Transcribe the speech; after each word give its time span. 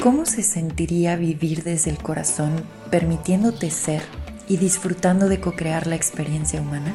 ¿Cómo 0.00 0.26
se 0.26 0.44
sentiría 0.44 1.16
vivir 1.16 1.64
desde 1.64 1.90
el 1.90 1.98
corazón, 1.98 2.64
permitiéndote 2.88 3.68
ser 3.68 4.00
y 4.46 4.56
disfrutando 4.56 5.28
de 5.28 5.40
co-crear 5.40 5.88
la 5.88 5.96
experiencia 5.96 6.60
humana? 6.60 6.94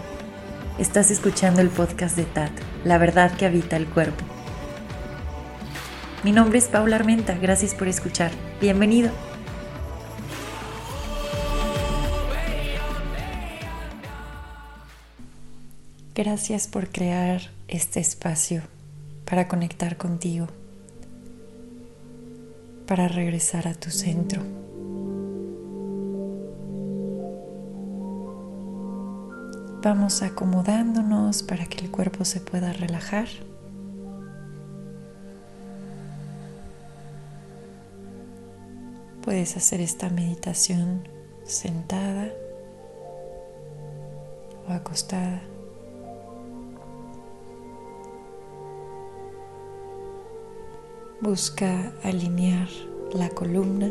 Estás 0.79 1.11
escuchando 1.11 1.59
el 1.59 1.67
podcast 1.67 2.15
de 2.15 2.23
TAT, 2.23 2.51
La 2.85 2.97
verdad 2.97 3.35
que 3.35 3.45
habita 3.45 3.75
el 3.75 3.87
cuerpo. 3.87 4.23
Mi 6.23 6.31
nombre 6.31 6.57
es 6.57 6.69
Paula 6.69 6.95
Armenta, 6.95 7.37
gracias 7.37 7.75
por 7.75 7.89
escuchar. 7.89 8.31
Bienvenido. 8.61 9.11
Gracias 16.15 16.69
por 16.69 16.87
crear 16.87 17.41
este 17.67 17.99
espacio 17.99 18.61
para 19.25 19.49
conectar 19.49 19.97
contigo 19.97 20.47
para 22.85 23.07
regresar 23.07 23.67
a 23.67 23.73
tu 23.73 23.89
centro. 23.89 24.41
Vamos 29.83 30.21
acomodándonos 30.21 31.43
para 31.43 31.65
que 31.65 31.83
el 31.83 31.91
cuerpo 31.91 32.23
se 32.23 32.39
pueda 32.39 32.71
relajar. 32.71 33.27
Puedes 39.21 39.57
hacer 39.57 39.81
esta 39.81 40.09
meditación 40.09 41.07
sentada 41.43 42.29
o 44.67 44.71
acostada. 44.71 45.52
Busca 51.23 51.93
alinear 52.03 52.67
la 53.13 53.29
columna. 53.29 53.89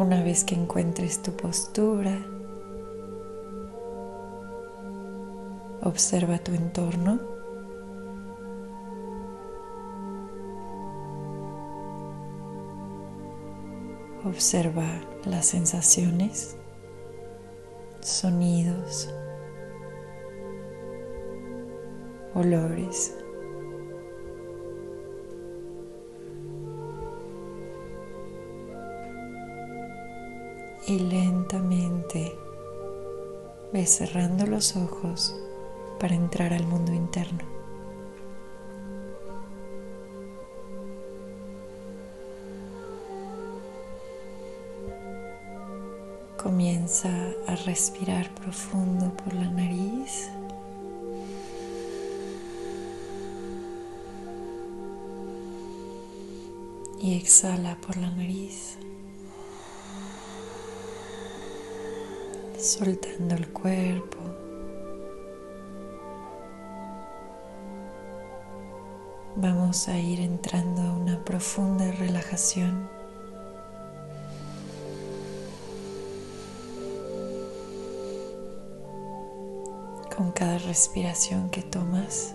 Una 0.00 0.24
vez 0.24 0.42
que 0.42 0.56
encuentres 0.56 1.22
tu 1.22 1.30
postura, 1.36 2.18
observa 5.84 6.38
tu 6.38 6.54
entorno. 6.54 7.37
Observa 14.28 15.00
las 15.24 15.46
sensaciones, 15.46 16.58
sonidos, 18.00 19.08
olores. 22.34 23.16
Y 30.86 30.98
lentamente 30.98 32.30
ves 33.72 33.88
cerrando 33.96 34.46
los 34.46 34.76
ojos 34.76 35.34
para 35.98 36.14
entrar 36.14 36.52
al 36.52 36.66
mundo 36.66 36.92
interno. 36.92 37.57
Comienza 46.48 47.10
a 47.46 47.56
respirar 47.56 48.34
profundo 48.34 49.14
por 49.18 49.34
la 49.34 49.50
nariz. 49.50 50.30
Y 57.02 57.16
exhala 57.16 57.76
por 57.86 57.98
la 57.98 58.10
nariz. 58.12 58.78
Soltando 62.58 63.34
el 63.34 63.48
cuerpo. 63.50 64.16
Vamos 69.36 69.86
a 69.88 69.98
ir 69.98 70.20
entrando 70.20 70.80
a 70.80 70.94
una 70.94 71.22
profunda 71.22 71.92
relajación. 71.92 72.97
Con 80.18 80.32
cada 80.32 80.58
respiración 80.58 81.48
que 81.48 81.62
tomas. 81.62 82.34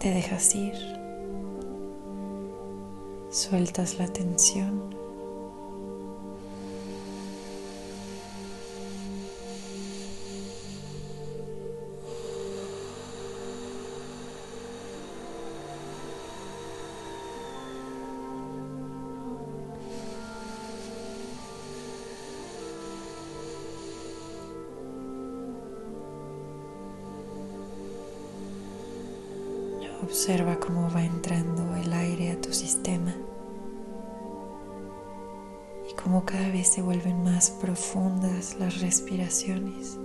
Te 0.00 0.10
dejas 0.10 0.52
ir, 0.56 0.74
sueltas 3.30 4.00
la 4.00 4.08
tensión. 4.08 5.01
Entrando 31.22 31.76
el 31.76 31.92
aire 31.92 32.32
a 32.32 32.40
tu 32.40 32.52
sistema 32.52 33.14
y 35.88 35.94
cómo 35.94 36.24
cada 36.24 36.48
vez 36.48 36.66
se 36.66 36.82
vuelven 36.82 37.22
más 37.22 37.48
profundas 37.48 38.56
las 38.58 38.80
respiraciones. 38.80 40.00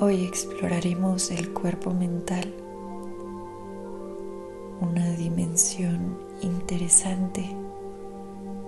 Hoy 0.00 0.24
exploraremos 0.24 1.30
el 1.30 1.52
cuerpo 1.52 1.94
mental, 1.94 2.52
una 4.80 5.12
dimensión 5.12 6.18
interesante 6.42 7.48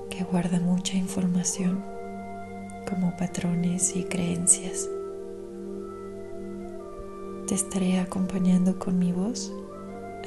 que 0.09 0.23
guarda 0.23 0.61
mucha 0.61 0.97
información 0.97 1.85
como 2.89 3.17
patrones 3.17 3.97
y 3.97 4.05
creencias. 4.05 4.89
Te 7.49 7.57
estaré 7.57 7.99
acompañando 7.99 8.79
con 8.79 8.97
mi 8.97 9.11
voz 9.11 9.53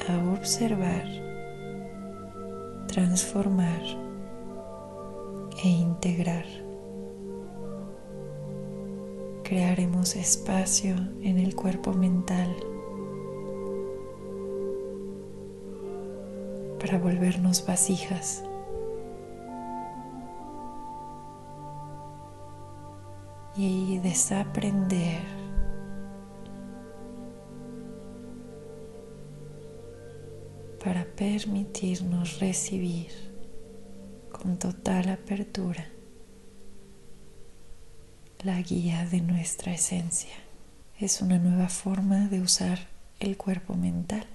a 0.10 0.34
observar, 0.34 1.06
transformar 2.88 3.82
e 5.64 5.70
integrar 5.70 6.69
crearemos 9.50 10.16
espacio 10.16 10.96
en 11.24 11.40
el 11.40 11.56
cuerpo 11.56 11.92
mental 11.92 12.56
para 16.80 17.00
volvernos 17.00 17.66
vasijas. 17.66 18.44
Y 23.58 23.98
desaprender 23.98 25.24
para 30.84 31.06
permitirnos 31.16 32.40
recibir 32.40 33.10
con 34.32 34.60
total 34.60 35.10
apertura 35.10 35.99
la 38.44 38.62
guía 38.62 39.06
de 39.06 39.20
nuestra 39.20 39.74
esencia. 39.74 40.34
es 40.98 41.22
una 41.22 41.40
nueva 41.40 41.68
forma 41.68 42.28
de 42.28 42.42
usar 42.42 42.88
el 43.20 43.36
cuerpo 43.36 43.76
mental. 43.76 44.26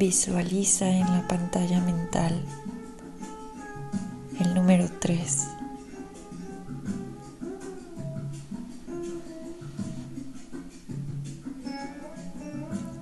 Visualiza 0.00 0.88
en 0.88 1.04
la 1.12 1.28
pantalla 1.28 1.78
mental 1.82 2.42
el 4.40 4.54
número 4.54 4.88
3. 4.98 5.46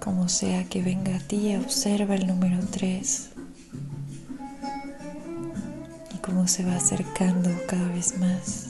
Como 0.00 0.28
sea 0.28 0.64
que 0.64 0.82
venga 0.82 1.14
a 1.14 1.20
ti, 1.20 1.54
observa 1.54 2.16
el 2.16 2.26
número 2.26 2.58
3 2.68 3.30
y 6.16 6.18
cómo 6.18 6.48
se 6.48 6.64
va 6.64 6.74
acercando 6.74 7.48
cada 7.68 7.86
vez 7.92 8.18
más. 8.18 8.67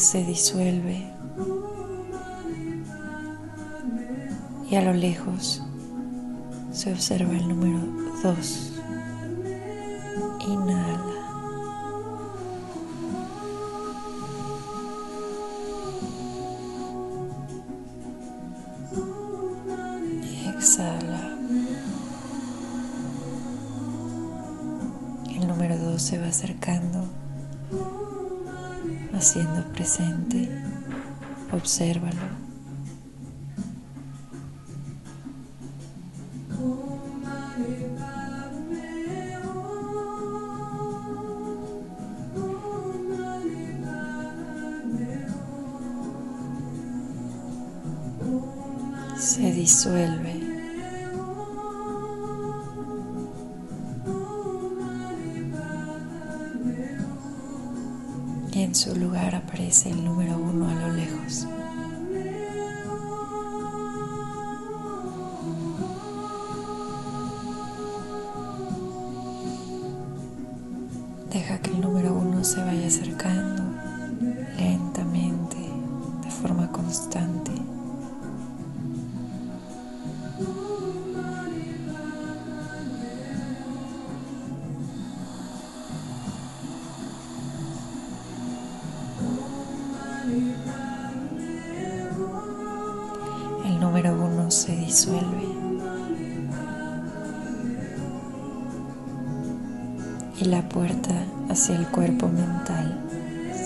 Se 0.00 0.24
disuelve 0.24 1.04
y 4.70 4.74
a 4.76 4.82
lo 4.82 4.94
lejos 4.94 5.62
se 6.72 6.90
observa 6.90 7.32
el 7.32 7.46
número 7.46 7.80
2. 8.22 8.72
Inhala. 10.48 11.04
Exhala. 20.56 21.36
El 25.28 25.46
número 25.46 25.76
2 25.76 26.00
se 26.00 26.18
va 26.18 26.28
acercando 26.28 27.04
haciendo 29.20 29.62
presente, 29.74 30.48
obsérvalo. 31.52 32.49
Se 72.44 72.62
vaya 72.62 72.86
acercando 72.86 73.59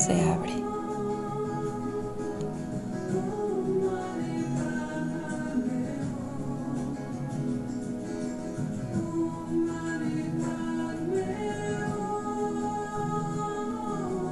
se 0.05 0.21
abre. 0.21 0.53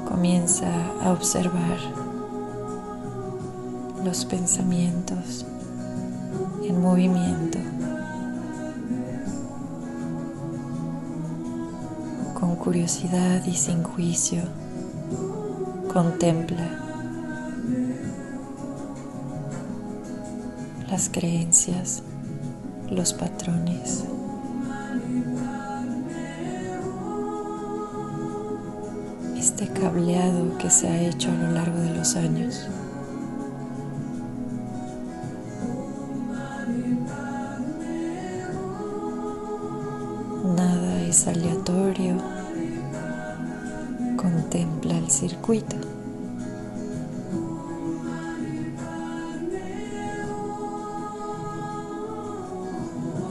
Comienza 0.06 0.66
a 1.02 1.12
observar 1.12 1.78
los 4.04 4.26
pensamientos 4.26 5.46
en 6.68 6.82
movimiento, 6.82 7.58
con 12.38 12.56
curiosidad 12.56 13.42
y 13.46 13.54
sin 13.54 13.82
juicio, 13.82 14.42
contempla 15.92 16.68
las 20.90 21.08
creencias, 21.08 22.02
los 22.90 23.12
patrones. 23.12 24.04
Este 29.36 29.68
cableado 29.68 30.56
que 30.58 30.70
se 30.70 30.88
ha 30.88 31.00
hecho 31.00 31.30
a 31.30 31.34
lo 31.34 31.52
largo 31.52 31.78
de 31.78 31.94
los 31.94 32.16
años. 32.16 32.68
aleatorio. 41.26 42.16
Contempla 42.16 42.38
el 42.38 42.41
circuito. 45.28 45.76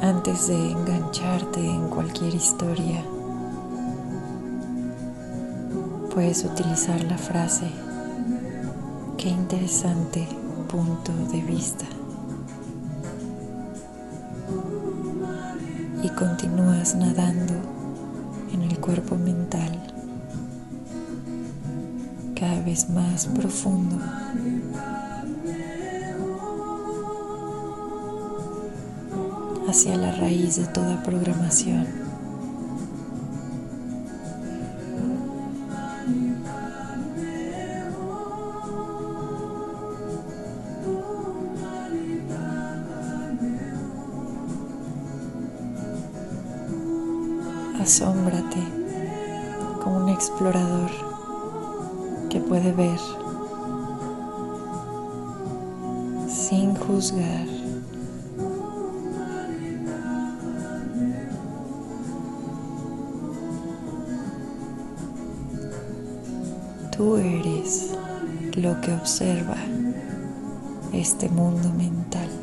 Antes 0.01 0.47
de 0.47 0.71
engancharte 0.71 1.59
en 1.59 1.89
cualquier 1.89 2.33
historia, 2.33 3.03
puedes 6.13 6.45
utilizar 6.45 7.03
la 7.03 7.17
frase, 7.17 7.67
qué 9.17 9.27
interesante 9.27 10.25
punto 10.69 11.11
de 11.33 11.41
vista. 11.41 11.85
y 16.03 16.09
continúas 16.09 16.95
nadando 16.95 17.53
en 18.51 18.63
el 18.63 18.79
cuerpo 18.79 19.15
mental 19.15 19.90
cada 22.41 22.59
vez 22.61 22.89
más 22.89 23.27
profundo. 23.27 23.97
hacia 29.69 29.95
la 29.95 30.11
raíz 30.13 30.57
de 30.57 30.65
toda 30.65 31.01
programación. 31.03 32.00
puede 52.51 52.73
ver 52.73 52.99
sin 56.27 56.75
juzgar. 56.75 57.47
Tú 66.91 67.15
eres 67.15 67.91
lo 68.57 68.81
que 68.81 68.91
observa 68.95 69.55
este 70.91 71.29
mundo 71.29 71.69
mental. 71.69 72.40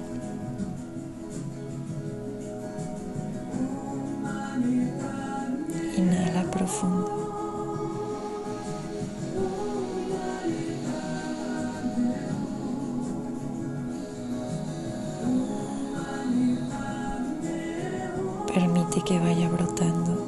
Brotando 19.53 20.27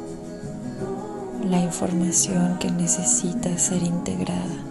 la 1.44 1.60
información 1.60 2.58
que 2.58 2.70
necesita 2.70 3.56
ser 3.58 3.82
integrada. 3.82 4.64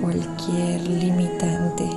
Cualquier 0.00 0.88
limitante 0.88 1.88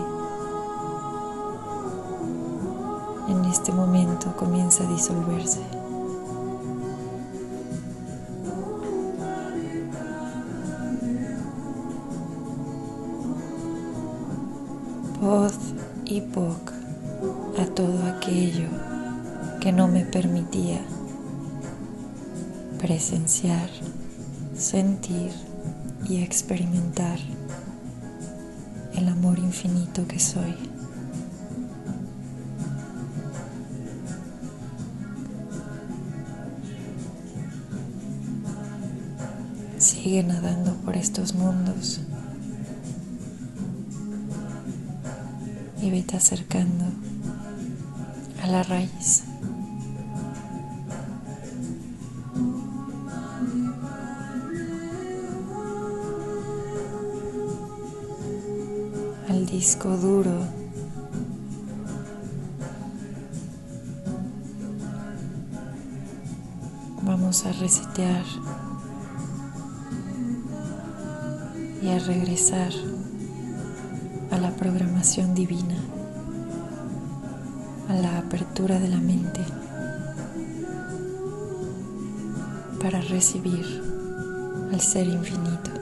en 3.28 3.46
este 3.46 3.72
momento 3.72 4.36
comienza 4.36 4.84
a 4.84 4.88
disolverse. 4.88 5.62
Pod 15.20 15.54
y 16.06 16.22
poc 16.22 16.69
presenciar, 23.10 23.70
sentir 24.56 25.32
y 26.08 26.22
experimentar 26.22 27.18
el 28.94 29.08
amor 29.08 29.40
infinito 29.40 30.08
que 30.08 30.20
soy. 30.20 30.56
Sigue 39.80 40.22
nadando 40.22 40.76
por 40.86 40.96
estos 40.96 41.34
mundos 41.34 42.02
y 45.82 45.90
vete 45.90 46.16
acercando 46.16 46.86
a 48.44 48.48
la 48.48 48.62
raíz. 48.62 49.29
Disco 59.52 59.98
duro 59.98 60.46
vamos 67.02 67.46
a 67.48 67.52
resetear 67.54 68.24
y 71.82 71.90
a 71.90 71.98
regresar 71.98 72.72
a 74.30 74.38
la 74.38 74.52
programación 74.52 75.34
divina, 75.34 75.78
a 77.88 77.94
la 77.96 78.20
apertura 78.20 78.80
de 78.80 78.90
la 78.90 78.98
mente 78.98 79.44
para 82.80 83.02
recibir 83.02 83.66
al 84.72 84.80
ser 84.80 85.08
infinito. 85.08 85.79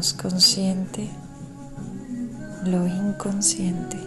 Consciente 0.00 1.10
lo 2.64 2.86
inconsciente. 2.86 3.98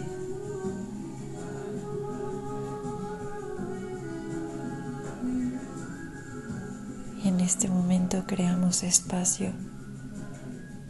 Y 7.22 7.28
en 7.28 7.38
este 7.38 7.68
momento 7.68 8.24
creamos 8.26 8.82
espacio 8.82 9.52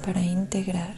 para 0.03 0.23
integrar 0.23 0.97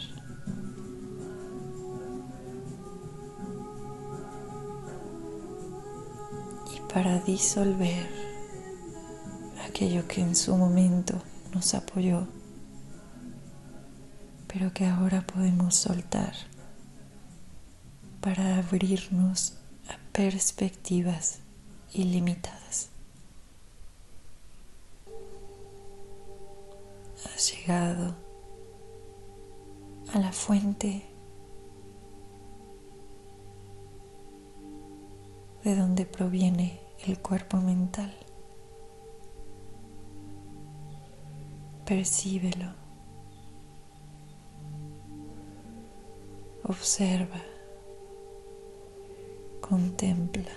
y 6.72 6.92
para 6.92 7.18
disolver 7.22 8.08
aquello 9.68 10.06
que 10.06 10.20
en 10.20 10.36
su 10.36 10.56
momento 10.56 11.20
nos 11.52 11.74
apoyó 11.74 12.28
pero 14.58 14.72
que 14.72 14.86
ahora 14.86 15.20
podemos 15.20 15.74
soltar 15.74 16.32
para 18.22 18.56
abrirnos 18.56 19.52
a 19.86 19.98
perspectivas 20.12 21.40
ilimitadas. 21.92 22.88
Has 27.26 27.52
llegado 27.52 28.14
a 30.14 30.18
la 30.20 30.32
fuente 30.32 31.04
de 35.64 35.76
donde 35.76 36.06
proviene 36.06 36.80
el 37.06 37.18
cuerpo 37.18 37.58
mental. 37.58 38.16
Percíbelo. 41.84 42.85
Observa, 46.68 47.40
contempla. 49.60 50.50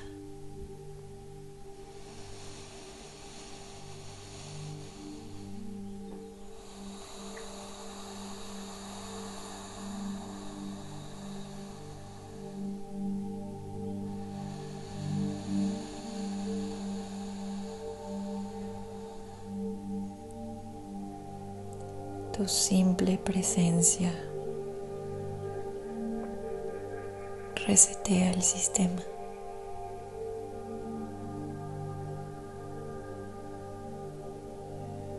Tu 22.34 22.48
simple 22.48 23.20
presencia 23.20 24.29
resetea 27.68 28.32
el 28.32 28.42
sistema. 28.42 29.02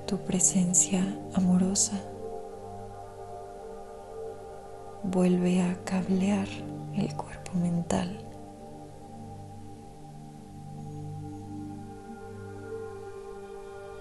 Tu 0.06 0.18
presencia 0.18 1.02
amorosa 1.34 2.00
vuelve 5.02 5.62
a 5.62 5.76
cablear 5.84 6.48
el 6.94 7.14
cuerpo 7.14 7.52
mental. 7.54 8.26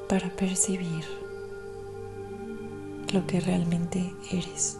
para 0.09 0.27
percibir 0.35 1.05
lo 3.13 3.27
que 3.27 3.39
realmente 3.39 4.11
eres. 4.31 4.79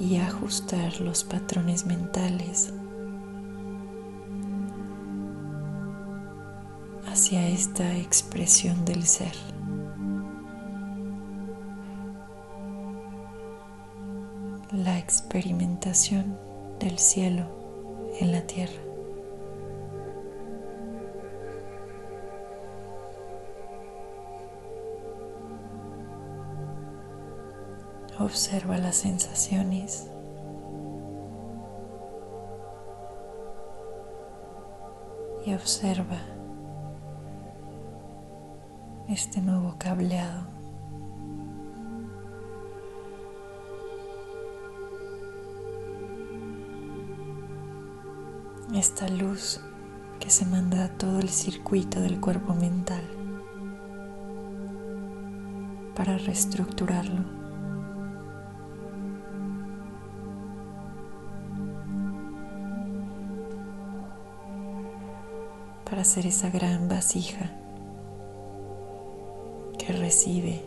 Y 0.00 0.16
ajustar 0.16 1.00
los 1.02 1.24
patrones 1.24 1.84
mentales 1.84 2.72
hacia 7.06 7.46
esta 7.48 7.96
expresión 7.98 8.84
del 8.86 9.04
ser. 9.04 9.34
La 14.72 14.98
experimentación 14.98 16.38
del 16.78 16.98
cielo 16.98 17.44
en 18.20 18.32
la 18.32 18.40
tierra. 18.46 18.89
Observa 28.30 28.78
las 28.78 28.94
sensaciones 28.94 30.08
y 35.44 35.52
observa 35.52 36.16
este 39.08 39.40
nuevo 39.40 39.74
cableado. 39.78 40.46
Esta 48.72 49.08
luz 49.08 49.60
que 50.20 50.30
se 50.30 50.46
manda 50.46 50.84
a 50.84 50.88
todo 50.96 51.18
el 51.18 51.30
circuito 51.30 52.00
del 52.00 52.20
cuerpo 52.20 52.54
mental 52.54 53.02
para 55.96 56.16
reestructurarlo. 56.16 57.39
Para 66.00 66.08
ser 66.08 66.26
esa 66.26 66.48
gran 66.48 66.88
vasija 66.88 67.50
que 69.78 69.92
recibe 69.92 70.62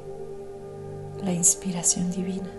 la 1.23 1.33
inspiración 1.33 2.11
divina. 2.11 2.51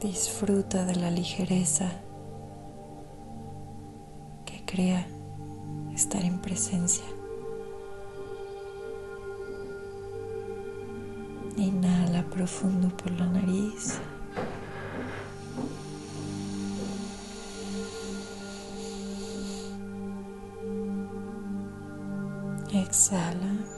Disfruta 0.00 0.84
de 0.84 0.96
la 0.96 1.12
ligereza 1.12 1.92
que 4.44 4.64
crea 4.64 5.06
estar 5.94 6.24
en 6.24 6.40
presencia. 6.40 7.17
Inhala 11.58 12.22
profundo 12.30 12.88
por 12.96 13.10
la 13.10 13.26
nariz. 13.26 13.98
Exhala. 22.72 23.77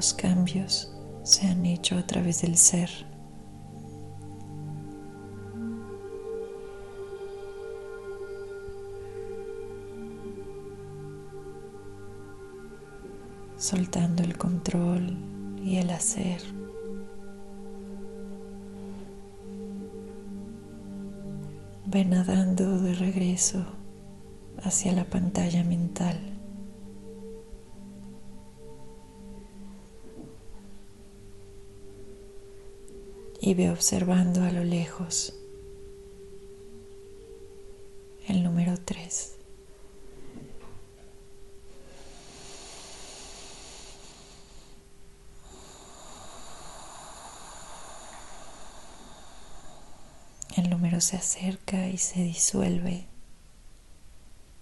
Los 0.00 0.14
cambios 0.14 0.90
se 1.24 1.46
han 1.46 1.66
hecho 1.66 1.98
a 1.98 2.06
través 2.06 2.40
del 2.40 2.56
ser. 2.56 2.88
soltando 13.58 14.22
el 14.22 14.38
control 14.38 15.18
y 15.62 15.76
el 15.76 15.90
hacer. 15.90 16.40
Ve 21.84 22.06
nadando 22.06 22.78
de 22.80 22.94
regreso 22.94 23.66
hacia 24.62 24.92
la 24.94 25.04
pantalla 25.04 25.62
mental. 25.62 26.39
Y 33.40 33.54
ve 33.54 33.70
observando 33.70 34.42
a 34.42 34.50
lo 34.50 34.62
lejos 34.64 35.34
el 38.28 38.44
número 38.44 38.74
3. 38.84 39.36
El 50.56 50.68
número 50.68 51.00
se 51.00 51.16
acerca 51.16 51.88
y 51.88 51.96
se 51.96 52.22
disuelve 52.22 53.06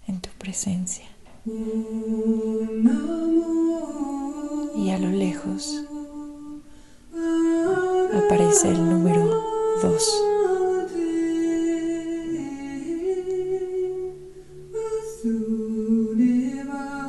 en 0.07 0.21
tu 0.21 0.31
presencia. 0.39 1.07
Y 4.77 4.91
a 4.91 4.99
lo 4.99 5.09
lejos 5.09 5.83
aparece 8.17 8.71
el 8.71 8.89
número 8.89 9.43
2. 9.83 10.25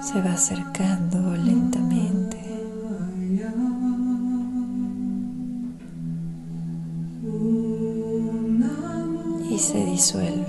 Se 0.02 0.22
va 0.22 0.34
acercando 0.34 1.36
lentamente. 1.36 2.38
Y 9.50 9.58
se 9.60 9.86
disuelve. 9.86 10.49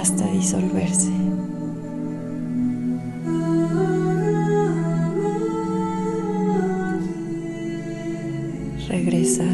Hasta 0.00 0.26
disolverse. 0.30 1.10
Regresa 8.88 9.44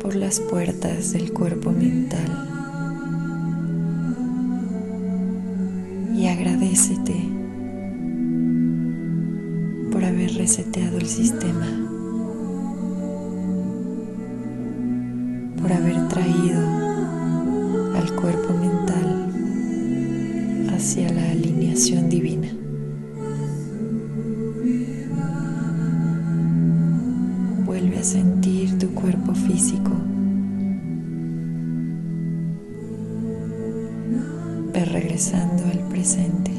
por 0.00 0.14
las 0.16 0.40
puertas 0.40 1.12
del 1.12 1.32
cuerpo 1.32 1.70
mental 1.70 2.53
Sentir 28.04 28.78
tu 28.78 28.90
cuerpo 28.90 29.34
físico. 29.34 29.90
Ve 34.74 34.84
regresando 34.84 35.64
al 35.72 35.88
presente. 35.88 36.50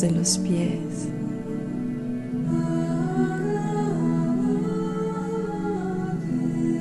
De 0.00 0.10
los 0.12 0.38
pies. 0.38 1.08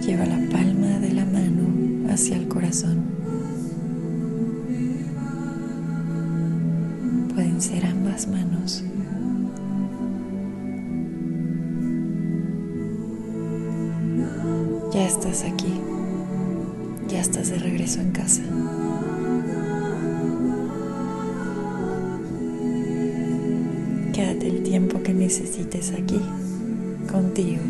Lleva 0.06 0.26
la 0.26 0.40
palma 0.50 1.00
de 1.00 1.12
la 1.12 1.26
mano 1.26 2.14
hacia 2.14 2.38
el 2.38 2.48
corazón. 2.48 3.04
Pueden 7.34 7.62
ser 7.62 7.86
ambas 7.86 8.28
manos. 8.28 8.84
Ya 14.94 15.06
estás 15.06 15.44
aquí. 15.44 15.74
Ya 17.10 17.20
estás 17.20 17.50
de 17.50 17.60
regreso 17.60 18.00
en 18.00 18.12
casa. 18.12 18.44
El 24.50 24.64
tiempo 24.64 25.02
que 25.04 25.14
necesites 25.14 25.92
aquí, 25.92 26.20
contigo. 27.12 27.62